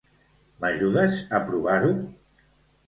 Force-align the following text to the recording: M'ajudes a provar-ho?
M'ajudes 0.63 1.21
a 1.39 1.43
provar-ho? 1.51 1.95